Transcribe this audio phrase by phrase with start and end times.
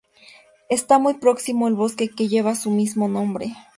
[0.67, 3.53] Está muy próximo al bosque que lleva su mismo nombre.